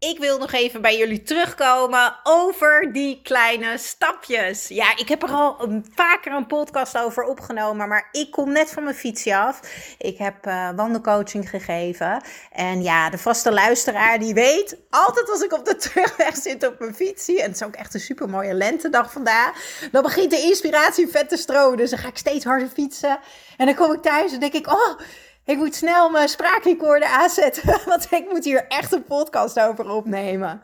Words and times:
Ik 0.00 0.18
wil 0.18 0.38
nog 0.38 0.52
even 0.52 0.80
bij 0.80 0.96
jullie 0.96 1.22
terugkomen 1.22 2.16
over 2.22 2.92
die 2.92 3.20
kleine 3.22 3.78
stapjes. 3.78 4.68
Ja, 4.68 4.96
ik 4.96 5.08
heb 5.08 5.22
er 5.22 5.28
al 5.28 5.56
een, 5.62 5.86
vaker 5.94 6.32
een 6.32 6.46
podcast 6.46 6.98
over 6.98 7.24
opgenomen, 7.24 7.88
maar 7.88 8.08
ik 8.12 8.30
kom 8.30 8.52
net 8.52 8.70
van 8.70 8.82
mijn 8.82 8.94
fietsje 8.94 9.36
af. 9.36 9.60
Ik 9.98 10.18
heb 10.18 10.46
uh, 10.46 10.70
wandelcoaching 10.76 11.50
gegeven. 11.50 12.22
En 12.52 12.82
ja, 12.82 13.10
de 13.10 13.18
vaste 13.18 13.52
luisteraar 13.52 14.18
die 14.18 14.34
weet, 14.34 14.76
altijd 14.90 15.30
als 15.30 15.42
ik 15.42 15.52
op 15.52 15.64
de 15.64 15.76
terugweg 15.90 16.36
zit 16.36 16.66
op 16.66 16.78
mijn 16.78 16.94
fietsje, 16.94 17.38
en 17.38 17.46
het 17.46 17.54
is 17.54 17.62
ook 17.62 17.74
echt 17.74 17.94
een 17.94 18.00
super 18.00 18.28
mooie 18.28 18.54
lentedag 18.54 19.12
vandaag, 19.12 19.78
dan 19.92 20.02
begint 20.02 20.30
de 20.30 20.40
inspiratie 20.40 21.08
vet 21.08 21.28
te 21.28 21.36
stromen. 21.36 21.76
Dus 21.76 21.90
dan 21.90 21.98
ga 21.98 22.08
ik 22.08 22.18
steeds 22.18 22.44
harder 22.44 22.68
fietsen. 22.68 23.18
En 23.56 23.66
dan 23.66 23.74
kom 23.74 23.92
ik 23.92 24.02
thuis 24.02 24.32
en 24.32 24.40
denk 24.40 24.52
ik, 24.52 24.66
oh 24.66 25.00
ik 25.44 25.56
moet 25.56 25.74
snel 25.74 26.10
mijn 26.10 26.28
spraakrecorder 26.28 27.08
aanzetten, 27.08 27.80
want 27.86 28.06
ik 28.10 28.28
moet 28.30 28.44
hier 28.44 28.66
echt 28.68 28.92
een 28.92 29.04
podcast 29.04 29.60
over 29.60 29.90
opnemen. 29.90 30.62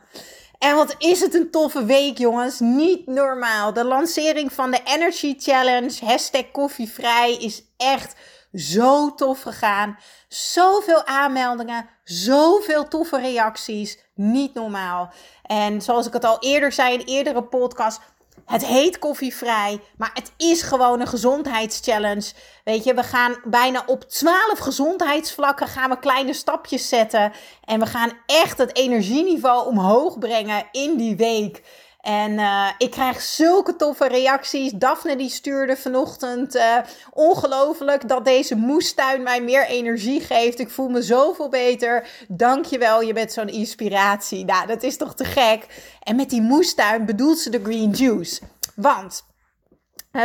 En 0.57 0.75
wat 0.75 0.95
is 0.97 1.19
het 1.19 1.33
een 1.33 1.51
toffe 1.51 1.85
week, 1.85 2.17
jongens. 2.17 2.59
Niet 2.59 3.07
normaal. 3.07 3.73
De 3.73 3.83
lancering 3.83 4.53
van 4.53 4.71
de 4.71 4.81
Energy 4.83 5.35
Challenge, 5.37 6.05
hashtag 6.05 6.51
koffievrij, 6.51 7.35
is 7.35 7.63
echt 7.77 8.15
zo 8.53 9.15
tof 9.15 9.41
gegaan. 9.41 9.97
Zoveel 10.27 11.05
aanmeldingen, 11.05 11.89
zoveel 12.03 12.87
toffe 12.87 13.19
reacties. 13.19 13.99
Niet 14.15 14.53
normaal. 14.53 15.11
En 15.43 15.81
zoals 15.81 16.07
ik 16.07 16.13
het 16.13 16.25
al 16.25 16.37
eerder 16.39 16.71
zei 16.71 16.93
in 16.93 17.05
eerdere 17.05 17.43
podcast, 17.43 18.01
het 18.47 18.65
heet 18.65 18.99
koffievrij, 18.99 19.79
maar 19.97 20.11
het 20.13 20.31
is 20.37 20.61
gewoon 20.61 20.99
een 20.99 21.07
gezondheidschallenge. 21.07 22.31
Weet 22.63 22.83
je, 22.83 22.93
we 22.93 23.03
gaan 23.03 23.35
bijna 23.43 23.83
op 23.85 24.03
12 24.03 24.59
gezondheidsvlakken 24.59 25.67
gaan 25.67 25.89
we 25.89 25.99
kleine 25.99 26.33
stapjes 26.33 26.89
zetten. 26.89 27.31
En 27.63 27.79
we 27.79 27.85
gaan 27.85 28.11
echt 28.25 28.57
het 28.57 28.77
energieniveau 28.77 29.67
omhoog 29.67 30.19
brengen 30.19 30.67
in 30.71 30.97
die 30.97 31.15
week. 31.15 31.63
En 32.07 32.31
uh, 32.31 32.69
ik 32.77 32.91
krijg 32.91 33.21
zulke 33.21 33.75
toffe 33.75 34.07
reacties. 34.07 34.71
Daphne 34.71 35.15
die 35.15 35.29
stuurde 35.29 35.77
vanochtend 35.77 36.55
uh, 36.55 36.77
ongelooflijk 37.13 38.07
dat 38.07 38.25
deze 38.25 38.55
moestuin 38.55 39.23
mij 39.23 39.41
meer 39.41 39.65
energie 39.65 40.21
geeft. 40.21 40.59
Ik 40.59 40.69
voel 40.69 40.87
me 40.87 41.01
zoveel 41.01 41.49
beter. 41.49 42.07
Dankjewel, 42.27 43.01
je 43.01 43.13
bent 43.13 43.31
zo'n 43.31 43.47
inspiratie. 43.47 44.45
Nou, 44.45 44.67
dat 44.67 44.83
is 44.83 44.97
toch 44.97 45.15
te 45.15 45.25
gek. 45.25 45.65
En 46.03 46.15
met 46.15 46.29
die 46.29 46.41
moestuin 46.41 47.05
bedoelt 47.05 47.39
ze 47.39 47.49
de 47.49 47.63
green 47.63 47.91
juice. 47.91 48.41
Want 48.75 49.25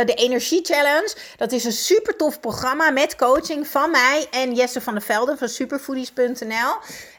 de 0.01 0.13
Energie 0.13 0.65
Challenge, 0.65 1.15
dat 1.37 1.51
is 1.51 1.63
een 1.63 1.71
super 1.71 2.15
tof 2.15 2.39
programma 2.39 2.89
met 2.91 3.15
coaching 3.15 3.67
van 3.67 3.91
mij 3.91 4.27
en 4.31 4.53
Jesse 4.53 4.81
van 4.81 4.93
der 4.93 5.03
Velden 5.03 5.37
van 5.37 5.49
superfoodies.nl. 5.49 6.75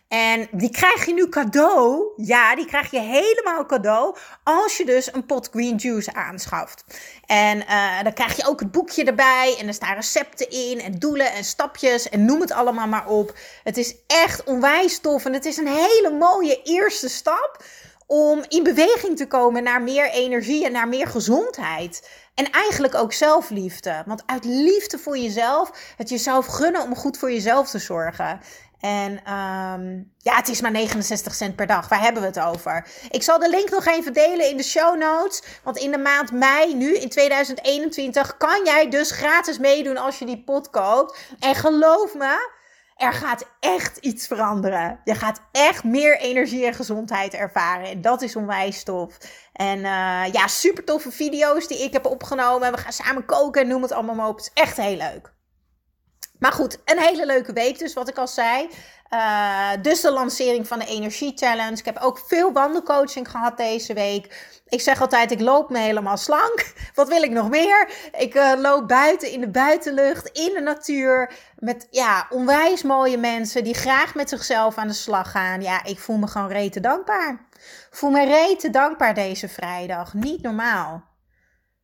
En 0.08 0.48
die 0.50 0.70
krijg 0.70 1.06
je 1.06 1.12
nu 1.12 1.28
cadeau. 1.28 2.12
Ja, 2.16 2.54
die 2.54 2.66
krijg 2.66 2.90
je 2.90 3.00
helemaal 3.00 3.66
cadeau. 3.66 4.16
Als 4.44 4.76
je 4.76 4.84
dus 4.84 5.12
een 5.12 5.26
pot 5.26 5.48
green 5.52 5.76
juice 5.76 6.14
aanschaft. 6.14 6.84
En 7.26 7.58
uh, 7.58 8.02
dan 8.02 8.12
krijg 8.12 8.36
je 8.36 8.46
ook 8.46 8.60
het 8.60 8.70
boekje 8.70 9.04
erbij. 9.04 9.56
En 9.58 9.66
er 9.66 9.74
staan 9.74 9.94
recepten 9.94 10.50
in. 10.50 10.80
En 10.80 10.98
doelen 10.98 11.32
en 11.32 11.44
stapjes. 11.44 12.08
En 12.08 12.24
noem 12.24 12.40
het 12.40 12.52
allemaal 12.52 12.86
maar 12.86 13.06
op. 13.06 13.38
Het 13.64 13.76
is 13.76 13.94
echt 14.06 14.44
onwijs 14.44 14.98
tof. 14.98 15.24
En 15.24 15.32
het 15.32 15.44
is 15.44 15.56
een 15.56 15.66
hele 15.66 16.10
mooie 16.18 16.62
eerste 16.62 17.08
stap. 17.08 17.64
Om 18.06 18.44
in 18.48 18.62
beweging 18.62 19.16
te 19.16 19.26
komen 19.26 19.62
naar 19.62 19.82
meer 19.82 20.10
energie 20.10 20.64
en 20.64 20.72
naar 20.72 20.88
meer 20.88 21.06
gezondheid. 21.06 22.08
En 22.34 22.50
eigenlijk 22.50 22.94
ook 22.94 23.12
zelfliefde. 23.12 24.02
Want 24.06 24.22
uit 24.26 24.44
liefde 24.44 24.98
voor 24.98 25.18
jezelf, 25.18 25.94
het 25.96 26.08
jezelf 26.08 26.46
gunnen 26.46 26.82
om 26.82 26.96
goed 26.96 27.18
voor 27.18 27.32
jezelf 27.32 27.70
te 27.70 27.78
zorgen. 27.78 28.40
En 28.80 29.12
um, 29.12 30.12
ja, 30.18 30.36
het 30.36 30.48
is 30.48 30.60
maar 30.60 30.70
69 30.70 31.34
cent 31.34 31.56
per 31.56 31.66
dag. 31.66 31.88
Waar 31.88 32.00
hebben 32.00 32.22
we 32.22 32.28
het 32.28 32.40
over? 32.40 32.86
Ik 33.10 33.22
zal 33.22 33.38
de 33.38 33.48
link 33.48 33.70
nog 33.70 33.86
even 33.86 34.12
delen 34.12 34.50
in 34.50 34.56
de 34.56 34.62
show 34.62 34.98
notes. 34.98 35.42
Want 35.62 35.76
in 35.76 35.90
de 35.90 35.98
maand 35.98 36.32
mei, 36.32 36.74
nu 36.74 36.96
in 36.96 37.08
2021, 37.08 38.36
kan 38.36 38.64
jij 38.64 38.90
dus 38.90 39.10
gratis 39.10 39.58
meedoen 39.58 39.96
als 39.96 40.18
je 40.18 40.26
die 40.26 40.42
pot 40.44 40.70
koopt. 40.70 41.18
En 41.38 41.54
geloof 41.54 42.14
me, 42.14 42.50
er 42.96 43.12
gaat 43.12 43.46
echt 43.60 43.96
iets 43.96 44.26
veranderen. 44.26 45.00
Je 45.04 45.14
gaat 45.14 45.40
echt 45.52 45.84
meer 45.84 46.18
energie 46.18 46.66
en 46.66 46.74
gezondheid 46.74 47.34
ervaren. 47.34 47.86
En 47.86 48.00
dat 48.00 48.22
is 48.22 48.36
onwijs 48.36 48.84
tof. 48.84 49.18
En 49.52 49.78
uh, 49.78 50.32
ja, 50.32 50.46
super 50.46 50.84
toffe 50.84 51.10
video's 51.10 51.68
die 51.68 51.82
ik 51.82 51.92
heb 51.92 52.06
opgenomen. 52.06 52.72
We 52.72 52.78
gaan 52.78 52.92
samen 52.92 53.24
koken 53.24 53.62
en 53.62 53.68
noem 53.68 53.82
het 53.82 53.92
allemaal 53.92 54.14
maar 54.14 54.28
op. 54.28 54.36
Het 54.36 54.50
is 54.54 54.62
echt 54.62 54.76
heel 54.76 54.96
leuk. 54.96 55.33
Maar 56.44 56.52
goed, 56.52 56.78
een 56.84 56.98
hele 56.98 57.26
leuke 57.26 57.52
week 57.52 57.78
dus, 57.78 57.94
wat 57.94 58.08
ik 58.08 58.18
al 58.18 58.28
zei. 58.28 58.68
Uh, 59.10 59.70
dus 59.82 60.00
de 60.00 60.12
lancering 60.12 60.66
van 60.66 60.78
de 60.78 60.86
Energie 60.86 61.32
Challenge. 61.34 61.76
Ik 61.76 61.84
heb 61.84 61.98
ook 61.98 62.18
veel 62.26 62.52
wandelcoaching 62.52 63.30
gehad 63.30 63.56
deze 63.56 63.94
week. 63.94 64.52
Ik 64.68 64.80
zeg 64.80 65.00
altijd, 65.00 65.30
ik 65.30 65.40
loop 65.40 65.70
me 65.70 65.78
helemaal 65.78 66.16
slank. 66.16 66.72
Wat 66.94 67.08
wil 67.08 67.22
ik 67.22 67.30
nog 67.30 67.48
meer? 67.48 67.90
Ik 68.18 68.34
uh, 68.34 68.52
loop 68.56 68.88
buiten 68.88 69.30
in 69.30 69.40
de 69.40 69.50
buitenlucht, 69.50 70.28
in 70.28 70.52
de 70.54 70.60
natuur. 70.60 71.32
Met 71.58 71.86
ja, 71.90 72.26
onwijs 72.30 72.82
mooie 72.82 73.18
mensen 73.18 73.64
die 73.64 73.74
graag 73.74 74.14
met 74.14 74.28
zichzelf 74.28 74.76
aan 74.76 74.88
de 74.88 74.92
slag 74.92 75.30
gaan. 75.30 75.62
Ja, 75.62 75.84
ik 75.84 75.98
voel 75.98 76.16
me 76.16 76.26
gewoon 76.26 76.48
rete 76.48 76.80
dankbaar. 76.80 77.46
Voel 77.90 78.10
me 78.10 78.24
rete 78.24 78.70
dankbaar 78.70 79.14
deze 79.14 79.48
vrijdag. 79.48 80.14
Niet 80.14 80.42
normaal. 80.42 81.04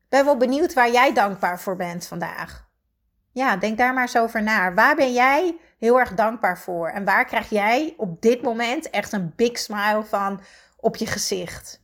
Ben 0.08 0.24
wel 0.24 0.36
benieuwd 0.36 0.72
waar 0.74 0.90
jij 0.90 1.12
dankbaar 1.12 1.60
voor 1.60 1.76
bent 1.76 2.06
vandaag. 2.06 2.68
Ja, 3.32 3.56
denk 3.56 3.78
daar 3.78 3.94
maar 3.94 4.02
eens 4.02 4.16
over 4.16 4.42
na. 4.42 4.74
Waar 4.74 4.96
ben 4.96 5.12
jij 5.12 5.56
heel 5.78 5.98
erg 5.98 6.14
dankbaar 6.14 6.58
voor? 6.58 6.88
En 6.88 7.04
waar 7.04 7.24
krijg 7.24 7.50
jij 7.50 7.94
op 7.96 8.22
dit 8.22 8.42
moment 8.42 8.90
echt 8.90 9.12
een 9.12 9.32
big 9.36 9.58
smile 9.58 10.04
van 10.04 10.40
op 10.76 10.96
je 10.96 11.06
gezicht? 11.06 11.80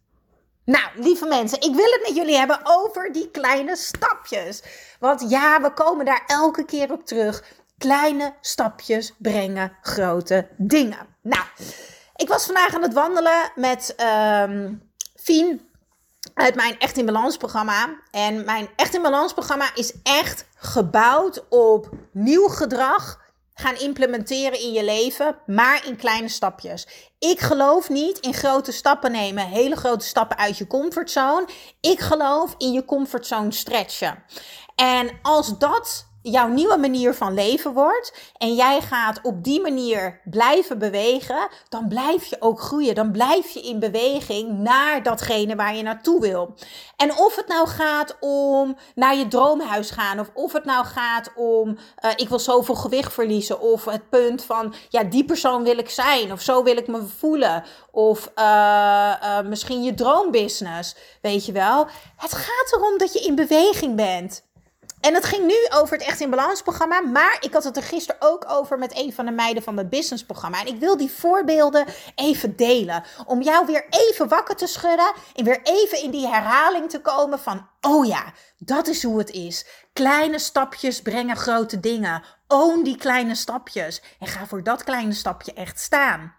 Nou, 0.65 0.85
lieve 0.95 1.27
mensen, 1.27 1.61
ik 1.61 1.75
wil 1.75 1.91
het 1.93 2.03
met 2.07 2.17
jullie 2.17 2.37
hebben 2.37 2.61
over 2.63 3.13
die 3.13 3.31
kleine 3.31 3.77
stapjes. 3.77 4.63
Want 5.01 5.31
ja, 5.31 5.61
we 5.61 5.73
komen 5.73 6.05
daar 6.05 6.23
elke 6.27 6.65
keer 6.65 6.93
op 6.93 7.07
terug. 7.07 7.45
Kleine 7.79 8.35
stapjes 8.41 9.15
brengen 9.19 9.77
grote 9.81 10.49
dingen. 10.57 11.07
Nou, 11.23 11.45
ik 12.17 12.29
was 12.29 12.45
vandaag 12.45 12.75
aan 12.75 12.83
het 12.83 12.95
wandelen 12.95 13.53
met 13.55 13.95
um, 14.49 14.91
Fien 15.17 15.66
uit 16.35 16.55
mijn 16.55 16.79
Echt 16.79 16.97
in 16.97 17.07
Balans 17.07 17.37
programma. 17.37 18.01
En 18.11 18.45
mijn 18.45 18.69
Echt 18.77 18.95
in 18.95 19.03
Balans 19.03 19.33
programma 19.33 19.71
is 19.75 19.93
echt 20.03 20.47
gebouwd 20.55 21.49
op 21.49 21.89
nieuw 22.13 22.49
gedrag 22.49 23.25
gaan 23.59 23.79
implementeren 23.79 24.61
in 24.61 24.73
je 24.73 24.85
leven, 24.85 25.39
maar 25.47 25.87
in 25.87 25.97
kleine 25.97 26.29
stapjes. 26.29 26.87
Ik 27.19 27.41
geloof 27.41 27.89
niet 27.89 28.19
in 28.19 28.35
grote 28.35 28.73
stappen 28.73 29.13
nemen, 29.13 29.47
hele 29.47 29.77
grote 29.77 30.05
stappen 30.05 30.39
uit 30.39 30.59
je 30.59 30.67
comfortzone. 30.67 31.47
Ik 31.81 32.01
geloof 32.01 32.55
in 32.59 32.73
je 32.73 32.85
comfortzone 32.85 33.53
stretchen. 33.53 34.23
En 34.75 35.11
als 35.23 35.59
dat 35.59 36.07
jouw 36.31 36.49
nieuwe 36.49 36.77
manier 36.77 37.15
van 37.15 37.35
leven 37.35 37.73
wordt 37.73 38.33
en 38.37 38.55
jij 38.55 38.81
gaat 38.81 39.21
op 39.23 39.45
die 39.45 39.61
manier 39.61 40.21
blijven 40.25 40.79
bewegen, 40.79 41.49
dan 41.69 41.89
blijf 41.89 42.25
je 42.25 42.37
ook 42.41 42.61
groeien. 42.61 42.95
Dan 42.95 43.13
blijf 43.13 43.51
je 43.51 43.61
in 43.61 43.79
beweging 43.79 44.59
naar 44.59 45.03
datgene 45.03 45.57
waar 45.57 45.77
je 45.77 45.83
naartoe 45.83 46.21
wil. 46.21 46.55
En 46.97 47.17
of 47.17 47.37
het 47.37 47.49
nou 47.49 47.69
gaat 47.69 48.17
om 48.21 48.77
naar 48.95 49.17
je 49.17 49.29
droomhuis 49.29 49.91
gaan, 49.91 50.21
of 50.21 50.31
of 50.35 50.53
het 50.53 50.65
nou 50.65 50.85
gaat 50.85 51.33
om 51.35 51.69
uh, 51.69 52.11
ik 52.17 52.29
wil 52.29 52.39
zoveel 52.39 52.75
gewicht 52.75 53.13
verliezen, 53.13 53.61
of 53.61 53.85
het 53.85 54.09
punt 54.09 54.45
van 54.45 54.75
ja, 54.89 55.05
die 55.05 55.25
persoon 55.25 55.63
wil 55.63 55.79
ik 55.79 55.91
zijn, 55.91 56.33
of 56.33 56.41
zo 56.41 56.63
wil 56.63 56.77
ik 56.77 56.87
me 56.87 57.03
voelen, 57.19 57.65
of 57.91 58.31
uh, 58.39 59.15
uh, 59.23 59.41
misschien 59.41 59.83
je 59.83 59.95
droombusiness, 59.95 60.97
weet 61.23 61.47
je 61.47 61.53
wel. 61.53 61.87
Het 62.17 62.33
gaat 62.33 62.73
erom 62.73 62.99
dat 62.99 63.13
je 63.13 63.21
in 63.21 63.35
beweging 63.35 63.97
bent. 63.97 64.46
En 65.07 65.15
het 65.15 65.25
ging 65.25 65.47
nu 65.47 65.55
over 65.69 65.97
het 65.97 66.07
Echt 66.07 66.21
in 66.21 66.31
Balans 66.31 66.63
programma. 66.63 67.01
Maar 67.01 67.37
ik 67.41 67.53
had 67.53 67.65
het 67.65 67.77
er 67.77 67.83
gisteren 67.83 68.21
ook 68.21 68.45
over 68.49 68.79
met 68.79 68.97
een 68.99 69.13
van 69.13 69.25
de 69.25 69.31
meiden 69.31 69.63
van 69.63 69.77
het 69.77 69.91
businessprogramma. 69.91 70.61
En 70.61 70.67
ik 70.67 70.79
wil 70.79 70.97
die 70.97 71.11
voorbeelden 71.11 71.87
even 72.15 72.57
delen. 72.57 73.05
Om 73.27 73.43
jou 73.43 73.67
weer 73.67 73.87
even 73.91 74.29
wakker 74.29 74.57
te 74.57 74.67
schudden. 74.67 75.13
En 75.35 75.45
weer 75.45 75.61
even 75.63 76.03
in 76.03 76.11
die 76.11 76.27
herhaling 76.27 76.91
te 76.91 77.01
komen 77.01 77.39
van... 77.39 77.69
Oh 77.81 78.07
ja, 78.07 78.33
dat 78.59 78.87
is 78.87 79.03
hoe 79.03 79.19
het 79.19 79.31
is. 79.31 79.67
Kleine 79.93 80.39
stapjes 80.39 81.03
brengen 81.03 81.37
grote 81.37 81.81
dingen. 81.81 82.23
Own 82.49 82.83
die 82.83 82.97
kleine 82.97 83.35
stapjes. 83.35 84.03
En 84.19 84.27
ga 84.27 84.47
voor 84.47 84.63
dat 84.63 84.85
kleine 84.85 85.13
stapje 85.13 85.53
echt 85.53 85.81
staan. 85.81 86.35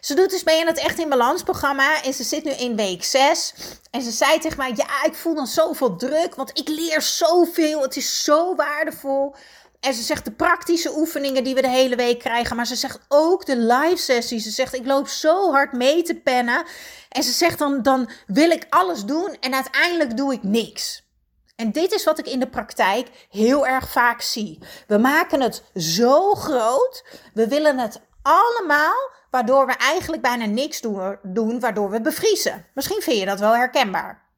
Ze 0.00 0.14
doet 0.14 0.30
dus 0.30 0.44
mee 0.44 0.60
aan 0.60 0.66
het 0.66 0.78
Echt 0.78 0.98
in 0.98 1.08
Balans 1.08 1.42
programma. 1.42 2.02
En 2.02 2.14
ze 2.14 2.22
zit 2.22 2.44
nu 2.44 2.50
in 2.50 2.76
week 2.76 3.04
6. 3.04 3.54
En 3.90 4.02
ze 4.02 4.10
zei 4.10 4.38
tegen 4.38 4.58
mij: 4.58 4.72
Ja, 4.74 5.04
ik 5.04 5.14
voel 5.14 5.34
dan 5.34 5.46
zoveel 5.46 5.96
druk. 5.96 6.34
Want 6.34 6.58
ik 6.58 6.68
leer 6.68 7.02
zoveel. 7.02 7.82
Het 7.82 7.96
is 7.96 8.24
zo 8.24 8.54
waardevol. 8.54 9.34
En 9.80 9.94
ze 9.94 10.02
zegt 10.02 10.24
de 10.24 10.32
praktische 10.32 10.96
oefeningen 10.96 11.44
die 11.44 11.54
we 11.54 11.60
de 11.60 11.68
hele 11.68 11.96
week 11.96 12.18
krijgen. 12.18 12.56
Maar 12.56 12.66
ze 12.66 12.76
zegt 12.76 13.00
ook 13.08 13.46
de 13.46 13.56
live 13.56 13.96
sessies. 13.96 14.44
Ze 14.44 14.50
zegt: 14.50 14.74
Ik 14.74 14.86
loop 14.86 15.08
zo 15.08 15.50
hard 15.50 15.72
mee 15.72 16.02
te 16.02 16.14
pennen. 16.14 16.64
En 17.08 17.22
ze 17.22 17.32
zegt 17.32 17.58
dan: 17.58 17.82
Dan 17.82 18.10
wil 18.26 18.50
ik 18.50 18.66
alles 18.68 19.04
doen. 19.04 19.36
En 19.40 19.54
uiteindelijk 19.54 20.16
doe 20.16 20.32
ik 20.32 20.42
niks. 20.42 21.08
En 21.56 21.72
dit 21.72 21.92
is 21.92 22.04
wat 22.04 22.18
ik 22.18 22.26
in 22.26 22.40
de 22.40 22.48
praktijk 22.48 23.08
heel 23.30 23.66
erg 23.66 23.88
vaak 23.90 24.20
zie. 24.20 24.58
We 24.86 24.98
maken 24.98 25.40
het 25.40 25.62
zo 25.74 26.34
groot. 26.34 27.04
We 27.34 27.48
willen 27.48 27.78
het 27.78 28.00
allemaal 28.22 29.10
waardoor 29.30 29.66
we 29.66 29.72
eigenlijk 29.72 30.22
bijna 30.22 30.44
niks 30.44 30.80
doen, 30.80 31.18
doen, 31.22 31.60
waardoor 31.60 31.90
we 31.90 32.00
bevriezen. 32.00 32.66
Misschien 32.74 33.02
vind 33.02 33.18
je 33.18 33.24
dat 33.24 33.40
wel 33.40 33.56
herkenbaar. 33.56 34.28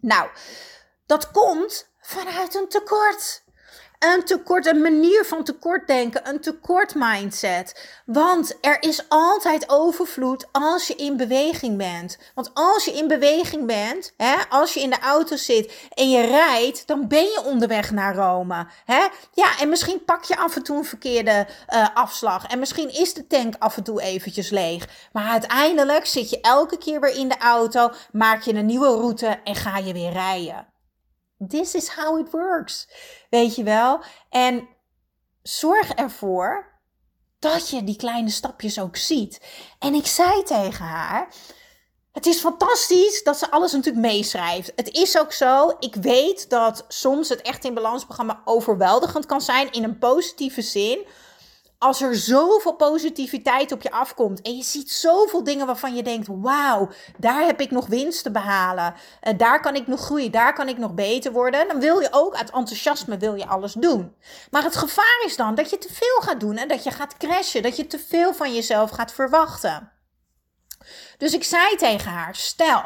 Nou, 0.00 0.28
dat 1.06 1.30
komt 1.30 1.90
vanuit 2.00 2.54
een 2.54 2.68
tekort. 2.68 3.44
Een 3.98 4.24
tekort, 4.24 4.66
een 4.66 4.80
manier 4.80 5.24
van 5.24 5.44
tekortdenken, 5.44 6.28
een 6.28 6.40
tekort 6.40 6.94
mindset. 6.94 7.88
Want 8.06 8.56
er 8.60 8.82
is 8.82 9.08
altijd 9.08 9.68
overvloed 9.68 10.46
als 10.52 10.86
je 10.86 10.94
in 10.94 11.16
beweging 11.16 11.76
bent. 11.76 12.18
Want 12.34 12.50
als 12.54 12.84
je 12.84 12.92
in 12.92 13.08
beweging 13.08 13.66
bent, 13.66 14.12
hè, 14.16 14.34
als 14.48 14.74
je 14.74 14.80
in 14.80 14.90
de 14.90 14.98
auto 14.98 15.36
zit 15.36 15.72
en 15.94 16.10
je 16.10 16.26
rijdt, 16.26 16.86
dan 16.86 17.08
ben 17.08 17.22
je 17.22 17.42
onderweg 17.44 17.90
naar 17.90 18.14
Rome. 18.14 18.66
Hè? 18.84 19.06
Ja, 19.32 19.58
en 19.60 19.68
misschien 19.68 20.04
pak 20.04 20.24
je 20.24 20.36
af 20.36 20.56
en 20.56 20.62
toe 20.62 20.76
een 20.76 20.84
verkeerde 20.84 21.46
uh, 21.68 21.86
afslag. 21.94 22.46
En 22.46 22.58
misschien 22.58 22.94
is 22.94 23.14
de 23.14 23.26
tank 23.26 23.54
af 23.58 23.76
en 23.76 23.82
toe 23.82 24.02
eventjes 24.02 24.50
leeg. 24.50 24.88
Maar 25.12 25.28
uiteindelijk 25.30 26.06
zit 26.06 26.30
je 26.30 26.40
elke 26.40 26.78
keer 26.78 27.00
weer 27.00 27.16
in 27.16 27.28
de 27.28 27.38
auto, 27.38 27.90
maak 28.12 28.42
je 28.42 28.54
een 28.54 28.66
nieuwe 28.66 28.86
route 28.88 29.38
en 29.44 29.54
ga 29.54 29.78
je 29.78 29.92
weer 29.92 30.12
rijden. 30.12 30.74
This 31.48 31.74
is 31.74 31.88
how 31.88 32.18
it 32.18 32.30
works. 32.30 32.88
Weet 33.30 33.54
je 33.54 33.62
wel? 33.62 34.00
En 34.30 34.68
zorg 35.42 35.90
ervoor 35.90 36.74
dat 37.38 37.70
je 37.70 37.84
die 37.84 37.96
kleine 37.96 38.30
stapjes 38.30 38.80
ook 38.80 38.96
ziet. 38.96 39.40
En 39.78 39.94
ik 39.94 40.06
zei 40.06 40.42
tegen 40.42 40.84
haar. 40.84 41.28
Het 42.12 42.26
is 42.26 42.40
fantastisch 42.40 43.22
dat 43.22 43.38
ze 43.38 43.50
alles 43.50 43.72
natuurlijk 43.72 44.06
meeschrijft. 44.06 44.72
Het 44.76 44.88
is 44.88 45.18
ook 45.18 45.32
zo. 45.32 45.76
Ik 45.78 45.94
weet 45.94 46.50
dat 46.50 46.84
soms 46.88 47.28
het 47.28 47.42
echt 47.42 47.64
in 47.64 47.74
balansprogramma 47.74 48.42
overweldigend 48.44 49.26
kan 49.26 49.40
zijn 49.40 49.72
in 49.72 49.84
een 49.84 49.98
positieve 49.98 50.62
zin 50.62 51.06
als 51.78 52.02
er 52.02 52.16
zoveel 52.16 52.74
positiviteit 52.74 53.72
op 53.72 53.82
je 53.82 53.90
afkomt 53.90 54.42
en 54.42 54.56
je 54.56 54.62
ziet 54.62 54.90
zoveel 54.90 55.44
dingen 55.44 55.66
waarvan 55.66 55.94
je 55.94 56.02
denkt: 56.02 56.28
wauw, 56.30 56.88
daar 57.18 57.44
heb 57.44 57.60
ik 57.60 57.70
nog 57.70 57.86
winst 57.86 58.22
te 58.22 58.30
behalen, 58.30 58.94
daar 59.36 59.60
kan 59.60 59.74
ik 59.74 59.86
nog 59.86 60.00
groeien, 60.00 60.30
daar 60.30 60.52
kan 60.54 60.68
ik 60.68 60.78
nog 60.78 60.94
beter 60.94 61.32
worden, 61.32 61.68
dan 61.68 61.80
wil 61.80 62.00
je 62.00 62.08
ook 62.10 62.34
uit 62.34 62.50
enthousiasme 62.50 63.16
wil 63.16 63.34
je 63.34 63.46
alles 63.46 63.72
doen. 63.72 64.14
Maar 64.50 64.62
het 64.62 64.76
gevaar 64.76 65.22
is 65.24 65.36
dan 65.36 65.54
dat 65.54 65.70
je 65.70 65.78
te 65.78 65.92
veel 65.92 66.20
gaat 66.20 66.40
doen 66.40 66.56
en 66.56 66.68
dat 66.68 66.84
je 66.84 66.90
gaat 66.90 67.16
crashen, 67.16 67.62
dat 67.62 67.76
je 67.76 67.86
te 67.86 67.98
veel 67.98 68.34
van 68.34 68.54
jezelf 68.54 68.90
gaat 68.90 69.12
verwachten. 69.12 69.92
Dus 71.18 71.34
ik 71.34 71.44
zei 71.44 71.76
tegen 71.76 72.10
haar: 72.10 72.34
stel 72.34 72.84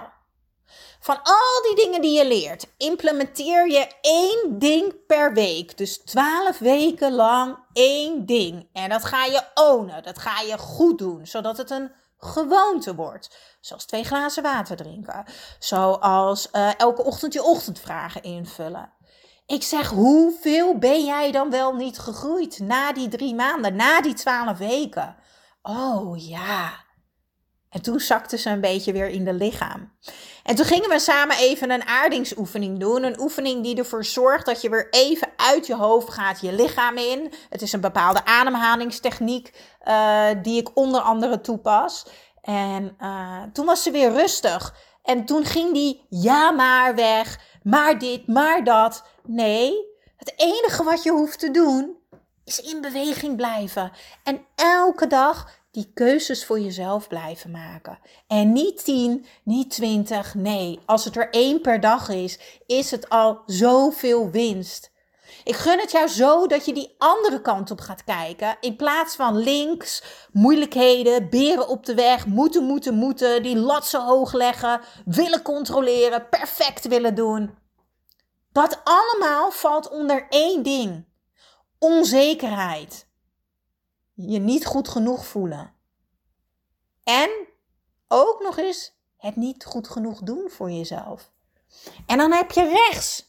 van 1.01 1.23
al 1.23 1.63
die 1.63 1.85
dingen 1.85 2.01
die 2.01 2.19
je 2.19 2.27
leert, 2.27 2.67
implementeer 2.77 3.71
je 3.71 3.89
één 4.01 4.59
ding 4.59 5.07
per 5.07 5.33
week. 5.33 5.79
Dus 5.79 5.99
twaalf 5.99 6.59
weken 6.59 7.13
lang 7.13 7.60
één 7.73 8.27
ding. 8.27 8.69
En 8.73 8.89
dat 8.89 9.05
ga 9.05 9.25
je 9.25 9.43
ownen, 9.55 10.03
dat 10.03 10.19
ga 10.19 10.41
je 10.41 10.59
goed 10.59 10.99
doen, 10.99 11.27
zodat 11.27 11.57
het 11.57 11.71
een 11.71 11.93
gewoonte 12.19 12.95
wordt. 12.95 13.57
Zoals 13.61 13.85
twee 13.85 14.05
glazen 14.05 14.43
water 14.43 14.77
drinken. 14.77 15.25
Zoals 15.59 16.49
uh, 16.53 16.71
elke 16.79 17.05
ochtend 17.05 17.33
je 17.33 17.43
ochtendvragen 17.43 18.23
invullen. 18.23 18.93
Ik 19.47 19.63
zeg, 19.63 19.89
hoeveel 19.89 20.79
ben 20.79 21.05
jij 21.05 21.33
dan 21.33 21.51
wel 21.51 21.75
niet 21.75 21.99
gegroeid 21.99 22.59
na 22.59 22.93
die 22.93 23.09
drie 23.09 23.35
maanden, 23.35 23.77
na 23.77 24.01
die 24.01 24.15
twaalf 24.15 24.59
weken? 24.59 25.17
Oh 25.63 26.29
ja. 26.29 26.89
En 27.71 27.83
toen 27.83 28.01
zakte 28.01 28.39
ze 28.39 28.51
een 28.51 28.61
beetje 28.61 28.93
weer 28.93 29.09
in 29.09 29.25
de 29.25 29.33
lichaam. 29.33 29.93
En 30.43 30.55
toen 30.55 30.65
gingen 30.65 30.89
we 30.89 30.99
samen 30.99 31.37
even 31.37 31.71
een 31.71 31.87
aardingsoefening 31.87 32.79
doen. 32.79 33.03
Een 33.03 33.21
oefening 33.21 33.63
die 33.63 33.77
ervoor 33.77 34.05
zorgt 34.05 34.47
dat 34.47 34.61
je 34.61 34.71
weer 34.71 34.89
even 34.91 35.29
uit 35.37 35.67
je 35.67 35.75
hoofd 35.75 36.11
gaat 36.11 36.41
je 36.41 36.53
lichaam 36.53 36.97
in. 36.97 37.33
Het 37.49 37.63
is 37.63 37.73
een 37.73 37.81
bepaalde 37.81 38.25
ademhalingstechniek 38.25 39.53
uh, 39.89 40.27
die 40.43 40.61
ik 40.61 40.77
onder 40.77 41.01
andere 41.01 41.41
toepas. 41.41 42.07
En 42.43 42.97
uh, 43.01 43.43
toen 43.53 43.67
was 43.67 43.83
ze 43.83 43.91
weer 43.91 44.13
rustig. 44.13 44.75
En 45.03 45.25
toen 45.25 45.45
ging 45.45 45.73
die 45.73 46.07
ja 46.09 46.51
maar 46.51 46.95
weg, 46.95 47.41
maar 47.63 47.99
dit, 47.99 48.27
maar 48.27 48.65
dat. 48.65 49.05
Nee, 49.25 49.73
het 50.17 50.33
enige 50.37 50.83
wat 50.85 51.03
je 51.03 51.11
hoeft 51.11 51.39
te 51.39 51.51
doen 51.51 51.99
is 52.45 52.61
in 52.61 52.81
beweging 52.81 53.37
blijven. 53.37 53.93
En 54.25 54.47
elke 54.55 55.07
dag 55.07 55.60
die 55.71 55.91
keuzes 55.95 56.45
voor 56.45 56.61
jezelf 56.61 57.09
blijven 57.09 57.51
maken. 57.51 57.99
En 58.27 58.53
niet 58.53 58.85
tien, 58.85 59.27
niet 59.43 59.71
twintig, 59.71 60.35
nee. 60.35 60.79
Als 60.87 61.05
het 61.05 61.17
er 61.17 61.31
één 61.31 61.61
per 61.61 61.81
dag 61.81 62.09
is, 62.09 62.39
is 62.67 62.91
het 62.91 63.09
al 63.09 63.43
zoveel 63.47 64.31
winst. 64.31 64.91
Ik 65.45 65.57
gun 65.57 65.79
het 65.79 65.91
jou 65.91 66.09
zo 66.09 66.47
dat 66.47 66.65
je 66.65 66.73
die 66.73 66.95
andere 66.99 67.41
kant 67.41 67.71
op 67.71 67.81
gaat 67.81 68.05
kijken. 68.05 68.57
In 68.61 68.77
plaats 68.77 69.17
van 69.17 69.37
links, 69.37 70.03
moeilijkheden, 70.33 71.31
beren 71.31 71.69
op 71.69 71.87
de 71.87 71.95
weg, 71.95 72.27
moeten, 72.27 72.65
moeten, 72.65 72.95
moeten, 72.95 73.43
die 73.43 73.57
lat 73.57 73.87
zo 73.87 74.01
hoog 74.01 74.33
leggen, 74.33 74.81
willen 75.05 75.43
controleren, 75.43 76.29
perfect 76.29 76.89
willen 76.89 77.15
doen. 77.15 77.59
Dat 78.53 78.81
allemaal 78.85 79.51
valt 79.51 79.89
onder 79.89 80.27
één 80.29 80.63
ding: 80.63 81.07
onzekerheid 81.79 83.10
je 84.29 84.39
niet 84.39 84.67
goed 84.67 84.89
genoeg 84.89 85.27
voelen. 85.27 85.75
En 87.05 87.31
ook 88.09 88.41
nog 88.43 88.59
eens 88.59 88.99
het 89.17 89.37
niet 89.37 89.65
goed 89.65 89.89
genoeg 89.89 90.21
doen 90.21 90.51
voor 90.51 90.71
jezelf. 90.71 91.31
En 92.07 92.19
dan 92.19 92.33
heb 92.33 92.51
je 92.51 92.69
rechts. 92.69 93.29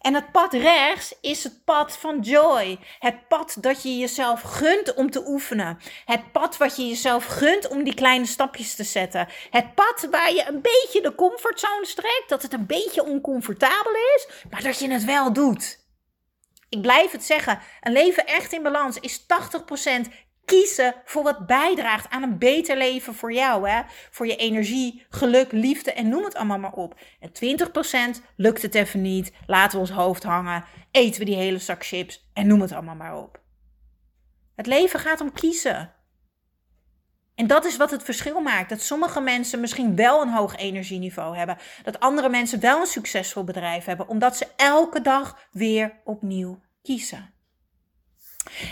En 0.00 0.14
het 0.14 0.32
pad 0.32 0.52
rechts 0.52 1.14
is 1.20 1.44
het 1.44 1.64
pad 1.64 1.96
van 1.96 2.20
joy. 2.20 2.78
Het 2.98 3.28
pad 3.28 3.56
dat 3.60 3.82
je 3.82 3.98
jezelf 3.98 4.40
gunt 4.40 4.94
om 4.94 5.10
te 5.10 5.26
oefenen. 5.26 5.78
Het 6.04 6.32
pad 6.32 6.56
wat 6.56 6.76
je 6.76 6.88
jezelf 6.88 7.24
gunt 7.24 7.68
om 7.68 7.84
die 7.84 7.94
kleine 7.94 8.26
stapjes 8.26 8.74
te 8.74 8.84
zetten. 8.84 9.28
Het 9.50 9.74
pad 9.74 10.06
waar 10.10 10.32
je 10.32 10.44
een 10.48 10.60
beetje 10.60 11.00
de 11.02 11.14
comfortzone 11.14 11.86
strekt. 11.86 12.24
Dat 12.28 12.42
het 12.42 12.52
een 12.52 12.66
beetje 12.66 13.04
oncomfortabel 13.04 13.92
is, 14.16 14.28
maar 14.50 14.62
dat 14.62 14.78
je 14.78 14.90
het 14.90 15.04
wel 15.04 15.32
doet. 15.32 15.81
Ik 16.72 16.82
blijf 16.82 17.12
het 17.12 17.24
zeggen. 17.24 17.58
Een 17.80 17.92
leven 17.92 18.26
echt 18.26 18.52
in 18.52 18.62
balans 18.62 18.98
is 18.98 19.22
80% 19.22 19.26
kiezen 20.44 20.94
voor 21.04 21.22
wat 21.22 21.46
bijdraagt 21.46 22.10
aan 22.10 22.22
een 22.22 22.38
beter 22.38 22.76
leven 22.76 23.14
voor 23.14 23.32
jou. 23.32 23.68
Hè? 23.68 23.82
Voor 24.10 24.26
je 24.26 24.36
energie, 24.36 25.06
geluk, 25.08 25.52
liefde 25.52 25.92
en 25.92 26.08
noem 26.08 26.24
het 26.24 26.34
allemaal 26.34 26.58
maar 26.58 26.72
op. 26.72 27.00
En 27.20 27.30
20% 28.18 28.22
lukt 28.36 28.62
het 28.62 28.74
even 28.74 29.00
niet. 29.00 29.32
Laten 29.46 29.72
we 29.72 29.78
ons 29.78 29.90
hoofd 29.90 30.22
hangen. 30.22 30.64
Eten 30.90 31.18
we 31.18 31.24
die 31.24 31.36
hele 31.36 31.58
zak 31.58 31.84
chips 31.84 32.30
en 32.32 32.46
noem 32.46 32.60
het 32.60 32.72
allemaal 32.72 32.94
maar 32.94 33.16
op. 33.16 33.40
Het 34.56 34.66
leven 34.66 35.00
gaat 35.00 35.20
om 35.20 35.32
kiezen. 35.32 35.92
En 37.34 37.46
dat 37.46 37.64
is 37.64 37.76
wat 37.76 37.90
het 37.90 38.02
verschil 38.02 38.40
maakt. 38.40 38.68
Dat 38.68 38.80
sommige 38.80 39.20
mensen 39.20 39.60
misschien 39.60 39.96
wel 39.96 40.22
een 40.22 40.32
hoog 40.32 40.56
energieniveau 40.56 41.36
hebben. 41.36 41.58
Dat 41.82 42.00
andere 42.00 42.28
mensen 42.28 42.60
wel 42.60 42.80
een 42.80 42.86
succesvol 42.86 43.44
bedrijf 43.44 43.84
hebben. 43.84 44.08
Omdat 44.08 44.36
ze 44.36 44.46
elke 44.56 45.00
dag 45.00 45.48
weer 45.50 46.00
opnieuw 46.04 46.60
kiezen. 46.82 47.31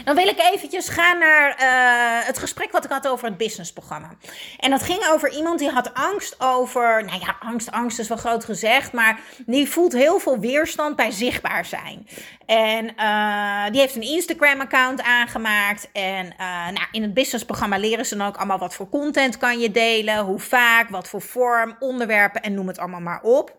Dan 0.04 0.14
wil 0.14 0.28
ik 0.28 0.38
eventjes 0.52 0.88
gaan 0.88 1.18
naar 1.18 1.49
uh, 1.50 2.26
het 2.26 2.38
gesprek 2.38 2.72
wat 2.72 2.84
ik 2.84 2.90
had 2.90 3.08
over 3.08 3.28
het 3.28 3.37
businessprogramma. 3.37 4.10
En 4.58 4.70
dat 4.70 4.82
ging 4.82 5.06
over 5.08 5.32
iemand 5.32 5.58
die 5.58 5.70
had 5.70 5.94
angst 5.94 6.34
over, 6.38 7.04
nou 7.04 7.20
ja, 7.20 7.37
angst, 7.40 7.70
angst 7.70 7.99
is 7.99 8.08
wel 8.08 8.16
groot 8.16 8.44
gezegd, 8.44 8.92
maar 8.92 9.20
die 9.46 9.70
voelt 9.70 9.92
heel 9.92 10.18
veel 10.18 10.38
weerstand 10.38 10.96
bij 10.96 11.10
zichtbaar 11.10 11.64
zijn. 11.64 12.08
En 12.46 12.84
uh, 12.96 13.70
die 13.70 13.80
heeft 13.80 13.96
een 13.96 14.02
Instagram-account 14.02 15.02
aangemaakt. 15.02 15.88
En 15.92 16.26
uh, 16.26 16.68
nou, 16.68 16.87
in 16.90 17.02
het 17.02 17.14
businessprogramma 17.14 17.78
leren 17.78 18.06
ze 18.06 18.16
dan 18.16 18.26
ook 18.26 18.37
allemaal 18.37 18.58
wat 18.58 18.75
voor 18.75 18.88
content 18.88 19.37
kan 19.37 19.58
je 19.58 19.70
delen, 19.70 20.18
hoe 20.18 20.38
vaak, 20.38 20.88
wat 20.88 21.08
voor 21.08 21.22
vorm, 21.22 21.76
onderwerpen 21.78 22.42
en 22.42 22.54
noem 22.54 22.68
het 22.68 22.78
allemaal 22.78 23.00
maar 23.00 23.22
op. 23.22 23.58